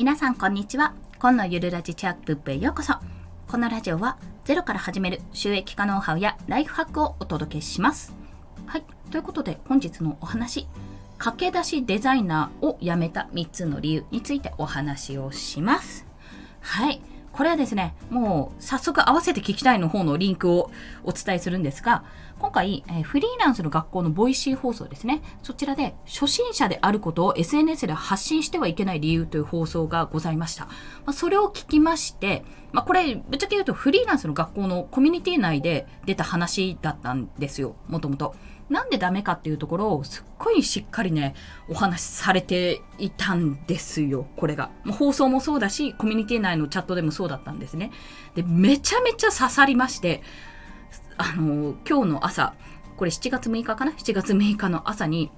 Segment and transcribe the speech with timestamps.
[0.00, 0.94] 皆さんこんにちは。
[1.18, 2.94] 今のゆるラジチャップップへようこそ。
[3.46, 8.14] このラジオはゼロから始める収益化ノウハウやライフハックをお届けします。
[8.64, 8.84] はい。
[9.10, 10.66] ということで本日のお話
[11.18, 16.06] 駆け出しデザイナーを辞めた3つの理由についてお話をします。
[16.62, 17.02] はい。
[17.32, 20.70] これはですね、もう早速合わせて聞きたいの方のリンクを
[21.04, 22.04] お伝えするんですが、
[22.38, 30.64] 今回、え、フリーランスの学校の Voicy 放送ですね、そちらで初心者であることを SNS で発信してはいけない理由という放送がございました。
[30.66, 30.72] ま
[31.06, 38.34] あ、それを聞きまして、まあ、これ、ぶっちゃけ言うとフリーランスの学校のコミュニティ内で出た話だったんですよ、もともと。
[38.70, 41.34] なんでダメかっていうところをすっごいしっかりね、
[41.68, 44.70] お話しされていたんですよ、これが。
[44.88, 47.90] 放送もそうだし、コミュニティ内のチャットでもそうだったんですね。
[48.36, 50.22] で、めちゃめちゃ刺さりまして、
[51.16, 52.54] あの、今日の朝、
[52.96, 55.32] これ7月6日かな ?7 月6日の朝に、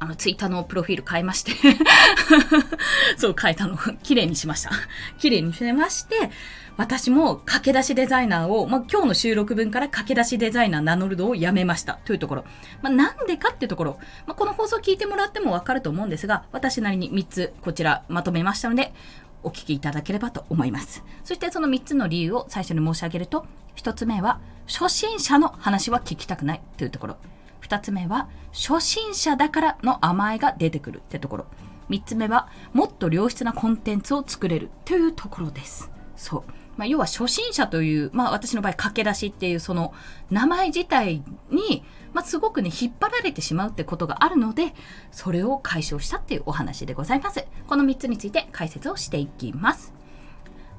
[0.00, 1.52] あの、ツイッターのプロフィール変えまして
[3.16, 4.70] そう変えたの、綺麗にしました。
[5.18, 6.30] 綺麗にしまして、
[6.78, 12.44] 私も駆け出しデザイナーを、まあ、今日の収録分から駆け出しデザイナー名乗るのをやめましたというところ。
[12.80, 18.94] まあ、なんでかっていうところ、まあ、この放送聞いてもらってもわかると思うんですが、私なりに3つこちらまとめましたので、
[19.42, 21.04] お聞きいただければと思います。
[21.24, 23.44] そしてその3つの理由を最初に申し上げると、
[23.76, 27.16] 1つ目は、初心者の話は聞きたくないというところ。
[27.62, 31.46] 2つ目は、初心者だからの甘えが出てくるってところ。
[31.88, 35.90] 3つ目は、もっと良質なコンテンツを作れるというところです。
[36.16, 36.42] そう。
[36.76, 39.92] まあ、要は初心者という、まあ私の場合駆け出しっていうその
[40.30, 44.74] 名前自体に、まあ、すごくね、引っ張られてしまうってことがあるので、
[45.12, 47.44] それを解消したっていうお話でございます。
[47.68, 49.92] この3つについて解説をしていきます。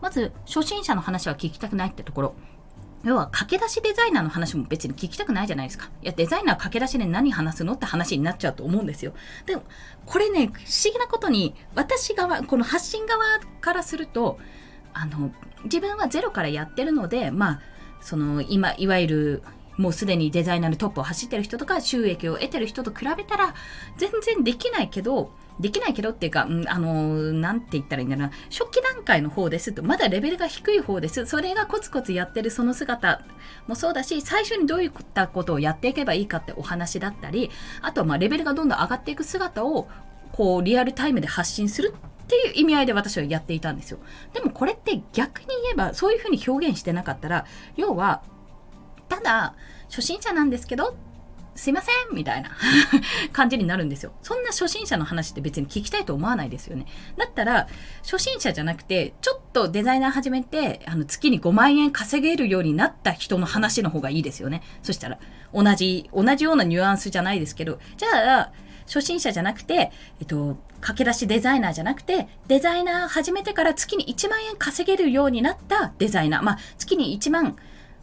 [0.00, 2.34] まず、初心者の話は聞きたくないってところ。
[3.06, 5.88] 要は駆け出しデザイナーの話も別に聞きたくないじゃないですか。
[6.02, 9.14] いや、デザイナー駆け出しで何話すのって話になっちゃうと思うんですよ。
[9.46, 9.62] でも、
[10.04, 13.22] これね、不思議なことに、私側、この発信側
[13.60, 14.38] からすると、
[14.98, 15.30] あの
[15.64, 17.60] 自分はゼロからやってるのでまあ
[18.00, 19.42] その今いわゆる
[19.76, 23.54] もうすでにデザイナーのトップを走ってる人とか収益を得てる人と比べたら
[23.98, 33.22] 全然できないけどできないけどっていうか、うん、あのなんて言ったらいいんだろうな初期段階の方ですとまだレベルが低い方ですそれがコツコツやってるその姿
[33.66, 37.50] もそうだし最初にどういったことをやっていけばいいかってお話だったり
[37.80, 39.88] あとはまあレベルがどんどん上がっていく姿を
[40.32, 43.98] こうリアルタイムで発信するっていう意味合いで私はやっていたんですよ。
[44.34, 47.46] でもこれって逆に言えばそういうふうに表現してなかったら
[47.76, 48.22] 要は
[49.08, 49.54] ただ
[49.88, 50.96] 初心者なんですけど
[51.56, 52.50] すいませんみたいな
[53.32, 54.12] 感じになるんですよ。
[54.22, 56.86] そんな初心者の話って別に聞きたいと思わないですよね。
[57.16, 57.66] だったら、
[58.02, 64.62] 初心者じゃなくて、ちょっとデザイナー始めて、あの、月に5万円稼げるようになった人の話の方がいいですよね。
[64.82, 65.18] そしたら、
[65.52, 68.52] 同じ、同じようなニュアンスじゃないですけど、じゃあ、
[68.86, 69.90] 初心者じゃなくて、
[70.20, 76.42] えっと、駆け出しデザイナーじゃなくて、デザイナー始めてから月に1万円稼げるようになったデザイナー。
[76.42, 77.56] まあ、月に1万、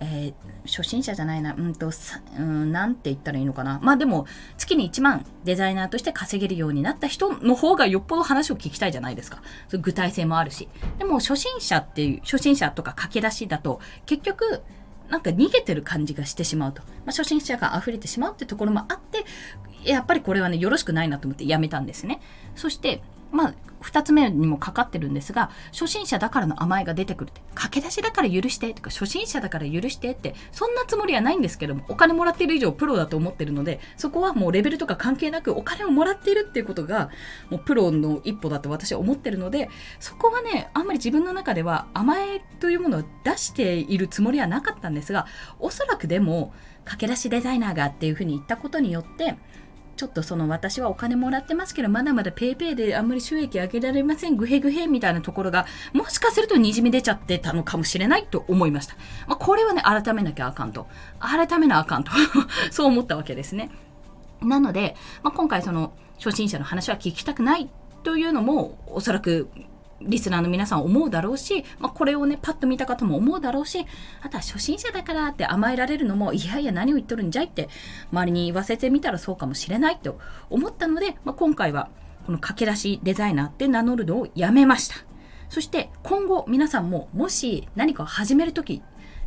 [0.00, 1.90] えー、初心者じゃないな、うんと、
[2.38, 3.80] うん、なんて言ったらいいのかな。
[3.82, 4.26] まあでも、
[4.56, 9.42] 月に1万デザイナーとして稼げるようになった人の方がよっぽど話を聞きたいじゃないですか。
[9.68, 10.68] そ具体性もあるし。
[10.98, 14.62] でも、初心者っていう、初心者とか駆け出しだと、結局、
[15.08, 16.82] なんか逃げてる感じがしてしまうと。
[16.82, 19.24] まあ、初心者が溢れてしまうってところもあって、
[19.84, 22.20] やっぱりこれはね、よろしくないなと思ってやめたんですね。
[22.54, 37.10] そして、まあ、二つ目にもかかってるんですが、初心者だからの甘えが出てくるって、駆け出しだから許してとか、初心者だから許してって、そんなつもりはないんですけども、お金もらってる以上プロだと思ってるので、そこはもうレベルとか関係なくお金をもらっているっていうことが、
[37.50, 39.68] もうプロの一歩だと私は思ってるので、
[40.00, 45.26] そこはね、あんまり自分の中では甘えというものを出しているつもりはなかったんですが、
[45.58, 46.52] おそらくでも、
[46.88, 49.36] 駆け出しデザイナーがっていうふうに言ったことによって、
[49.98, 58.94] ちょっとその私はお金もらってますけど、まだまだ PayPay であんまり収益上げられません、ぐへぐへみたいなところが、もしかするとにじみ出ちゃってたのかもしれないと思いました。
[59.26, 60.86] まあ、これはね、改めなきゃあかんと。
[61.18, 62.12] 改めなあかんと。
[62.70, 63.72] そう思ったわけですね。
[64.40, 64.94] なので、
[65.24, 67.68] まあ、今回その初心者の話は聞きたくない
[68.04, 69.48] というのも、おそらく
[70.00, 73.86] リスナーの皆さん思うだろうし、まあ、これをね、パッと見た方も思うだろうし、
[74.22, 77.68] あとは初心者だからって甘えられるのも、いやいや何を言っとるんじゃいって、
[78.12, 80.18] 周りに言わせてみたらそうかもしれないと
[80.50, 81.88] 思ったので、まあ、今回は、
[82.26, 84.96] この駆け出しデザイナーって名乗るのをやめました。
[85.48, 88.82] そして今後皆さんももし何かを始めるとき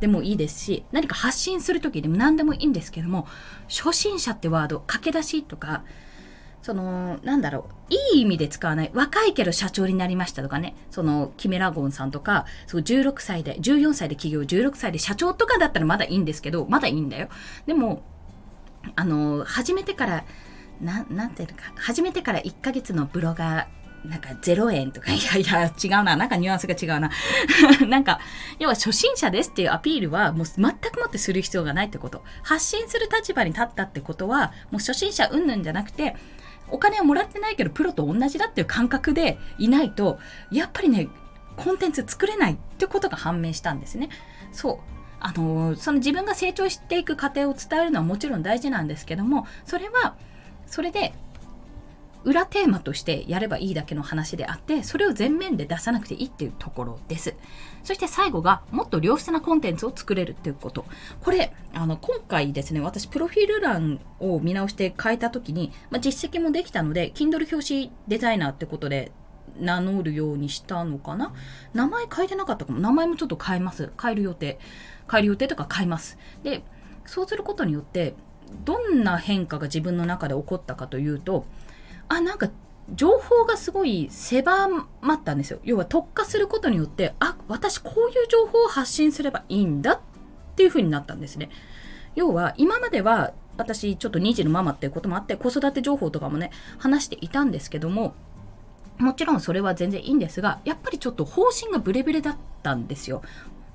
[0.00, 3.26] でもいいですし、何か発信するときでも何でもいいんですけども、
[3.68, 5.84] 初心者ってワード、駆け出しとか、
[6.66, 17.28] その、なんだろう、いい意味で使わない、若いけど社長になりましたとかね、その、キメラゴンさんとか、そう16歳で、14歳で起業、16歳で社長とかだったらまだいいんですけど、まだいいんだよ。
[17.66, 18.02] でも、
[18.96, 20.24] あの、始めてから、
[20.80, 26.16] ななんていうか、始めてから1ヶ月のブロガーなんか0円とか、いやいや、違うな。
[26.16, 27.10] なんかニュアンスが違うな。
[27.86, 28.20] なんか、
[28.58, 32.22] 要は初心者ですっていうアピールはもう全くもってする必要がないってこと。
[32.42, 36.16] 発信する立場に立ったってことは、もう初心者うんぬんじゃなくて、
[36.68, 40.18] お金はもらってないけどプロと同じだっていう感覚でいないと、
[40.50, 41.08] やっぱりね、
[41.56, 44.08] コンテンツ作れないってことが判明したんですね。
[44.52, 44.96] そう。
[45.18, 50.14] あのその自分が成長していく過程を伝えるのはもちろん大事なんですけどもそれは
[50.66, 51.14] それで
[52.26, 57.34] 裏テーマとしてやればいいだけの話であってそれを前面で出さなくていいっていうところです。
[57.84, 60.84] そして最後がもっと良質なコンテンツを作れるっていうこと。
[61.22, 69.12] これあの今回ですね私プロフィール欄を見直して変えた時に、まあ、実績もできたので Kindle 表紙デザイナーってことで
[69.60, 71.32] 名乗るようにしたのかな？
[71.74, 72.80] 名前変えてなかったかも。
[72.80, 73.92] 名前もちょっと変えます。
[74.02, 74.58] 変える予定。
[75.08, 76.18] 変える予定とか変えます。
[76.42, 76.64] で
[77.06, 78.14] そうすることによって
[78.64, 81.46] どんな変化が自分の中で起こったかというと
[82.08, 82.50] あなんか
[82.94, 84.68] 情報がすごい狭
[85.00, 90.00] まったんですよ要は特化することによってあ私こういう情報を発信すればいいんだっ
[90.54, 91.50] ていう風になったんですね
[92.14, 98.14] 要は今までは私ちょっと2児のママっていうこともあって子育て情報とかもね話していたんですけども
[98.98, 103.22] もちろんそれは全然いいんですがやっぱりちょっと方針がブレブレだったんですよ。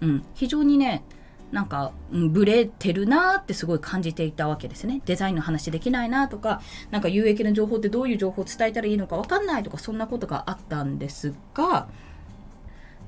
[0.01, 1.03] うん、非常にね
[1.51, 5.01] なんか、うん、ブレてるなってすごい感じていたわけですね。
[5.05, 6.61] デザインの話できないなとか、
[6.91, 11.87] なんか有益な情報ってどういう情報を伝えたらいいのかわかんないとか、そんなことがあったんですが、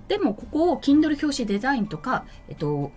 [0.07, 2.91] でもここを Kindle 表紙デザインとか、えっと、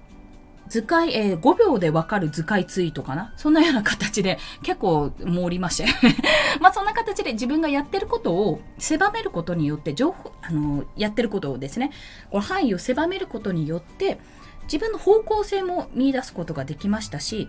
[0.69, 3.33] 図解、えー、5秒でわかる図解ツイートかな？
[3.37, 5.87] そんなような形で 結構盛りまして。
[6.61, 11.93] まあそんな形で自分がやってることを狭めることによって情報、あの、やってることをですね、
[12.31, 14.19] この範囲を狭めることによって
[14.67, 17.49] 自分の方向性も見出すことができましたし、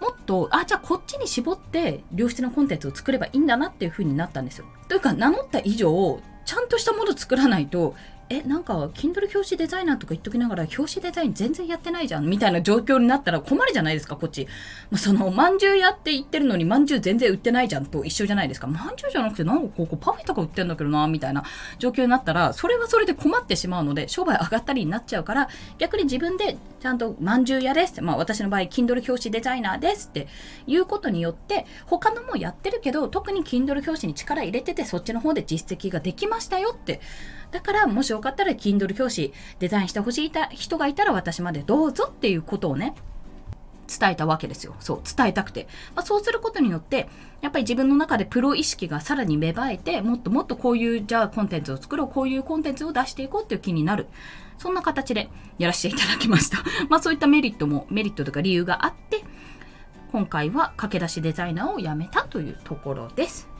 [0.00, 4.66] もっと、あ、じゃあこっちに絞って良質なコンテンツを作ればいいんだなっていう風になったんですよ。
[4.88, 7.94] というか、名乗った以上、ちゃんとしたもの作らないと、
[8.28, 14.48] え、なんか、Kindle 表紙デザイナーとか言っときながら、表紙デザイン全然やってないじゃん、みたいな状況になったら困るじゃないですか、こっち。
[14.90, 18.66] まあ、その、まんじゅうやって言ってるのに、まんじゅう全然売ってないじゃんと一緒じゃないですか。
[18.66, 21.44] まんじゅうじゃなくて、なんかここパフェとか売ってんだけどな、みたいな
[21.78, 30.26] 状況になったら、それはそれで困ってしまうので、商売上がったりになっちゃうから、逆に自分でちゃんと、まんじゅう屋ですって、まあ、私の場合、Kindle 表紙デザイナーですって
[30.66, 37.00] いうことによって、他のもやってるけど、特に Kindle 表紙に力入れてて、そっちの方で実績ができましたよって。
[37.52, 42.94] だから、もしよかったら Kindle 表紙デザインしてほしい人がいたら私までどうぞっていうことをね、
[43.86, 44.74] 伝えたわけですよ。
[44.80, 45.68] そう、伝えたくて。
[45.94, 47.08] まあ、そうすることによって、
[47.40, 54.06] やっぱり自分の中でプロ意識がさらに芽生えて、もっともっとこういう、じゃあコンテンツを作ろう、こういうコンテンツを出していこうっていう気になる。
[54.58, 55.28] そんな形で
[55.58, 56.58] やらせていただきました。
[56.88, 59.22] まあそういったメリットも、メリットとか理由があって、
[60.12, 63.55] 今回は駆け出しデザイナーを辞めたというところです。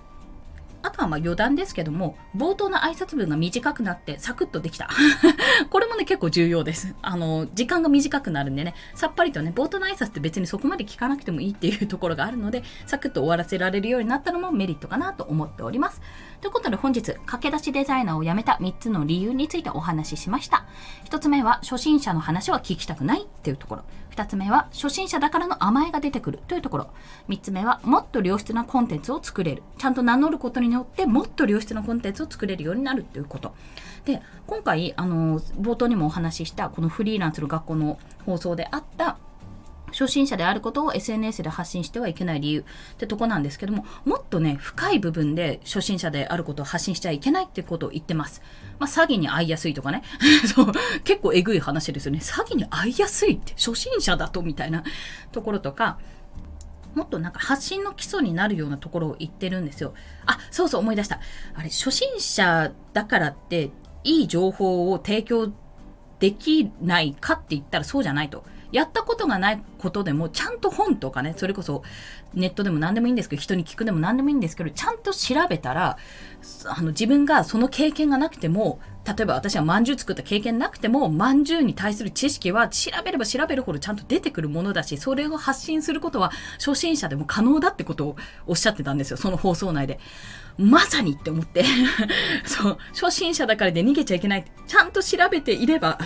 [0.97, 4.89] あとはまあ余談ですけども、冒頭の挨拶文が短くなってサクッとできた。
[5.69, 6.95] これもね、結構重要です。
[7.03, 16.01] あの、時間が短くなるんでね、さっぱりとね、冒頭の挨拶って別にそこまで聞かなくてもいいっていうところがあるので、サクッと終わらせられるようになったのもメリットかなと思っております。
[16.41, 20.65] ということで本日、駆け出しデザイナーを辞めた3つの理由についてお話ししました。
[21.11, 23.85] 1つ目は、初心者の話は聞きたくないっていうところ。
[24.17, 26.89] 2つ目は初心者だからの甘えが出てくるというところ。
[27.29, 29.63] 3つ目はもっと良質なコンテンツを作れる。
[29.79, 33.55] ちゃんと名乗ることによってもっと良質なコンテンツを作れるようになるということ。
[34.07, 39.19] で今回あの冒頭にもお話ししたこのフリーランスの学校の放送であった
[39.97, 48.43] 初心者であることを SNS で発信してはいけない理由ってとこなんですけども、もっとね、深い部分で初心者であることを発信しちゃいけないってことを言ってます。
[48.79, 50.03] まあ、詐欺に遭いやすいとかね。
[50.55, 50.73] そう、
[51.03, 52.19] 結構えぐい話ですよね。
[52.19, 54.85] 詐欺に遭いやすいって、初心者だとみたいな
[55.33, 55.99] ところとか、
[56.95, 59.95] もっとなんか発信の基礎になるようなところを言ってるんですよ。
[60.27, 61.21] あ、そうそう思い出した。
[61.55, 63.71] あれ、初心者だからって
[64.05, 65.53] いい情報を提供
[66.19, 68.45] できないかって言ったらそうじゃないと。
[68.73, 71.85] やったことがないことでも、ちゃんと本とかね、それこそ
[72.35, 75.97] ネットでも何でもいいんですけど、人に聞くでも何でもいいんですけど、ちゃんと調べたら、
[76.65, 88.17] あの自分がその経験がなくても、例えば私は饅頭作った経験なくても、饅頭に対する知識は調べれば調べるほどちゃんと出てくるものだし、それを発信することは初心者でも可能だってことを
[88.47, 90.01] おっしゃってたんですよ、その放送内で。
[90.59, 91.65] まさにって思って
[92.45, 94.45] そう、初心者だからで逃げちゃいけない。
[94.67, 95.99] ちゃんと調べていれば、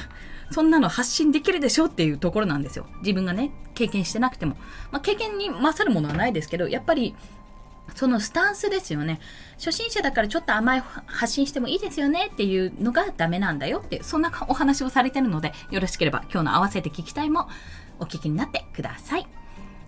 [0.50, 2.86] そんなの発信できるでしょうっていうところなんですよ。
[3.00, 4.56] 自分がね、経験してなくても。
[4.90, 7.14] まあ、経験に勝るものはないですけど、やっぱり、
[7.94, 9.20] そのスタンスですよね。
[9.58, 17.48] 初心者だからちょっと甘い発信してもいいですよねっていうのがダメなんだよって、そんなお話をされてるので、よろしければ今日の合わせて聞きたいも
[17.98, 19.26] お聞きになってください。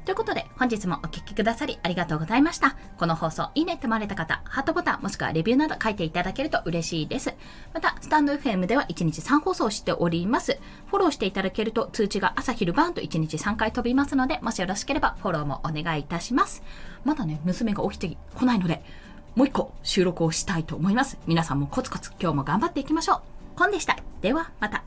[0.05, 2.77] ということで、本日もお聴きくださりありがとうございました。
[2.99, 7.35] この放送、いいねって思われた方、ハートボタン、もしくはレビューなど書いていただけると嬉しいです。
[7.73, 10.59] また、スタンド FM では1日3放送しております。
[10.87, 16.63] フォローしていただけると通知が朝昼晩と1日3回飛びますので、もしよろしければフォローもお願いいたします。
[17.05, 18.83] まだね、娘が起きてこないので、
[19.35, 21.19] もう一個収録をしたいと思います。
[21.27, 23.21] 皆さんもコツコツ今日も頑張っていきましょう。
[23.57, 23.97] コンでした。
[24.21, 24.83] では、また。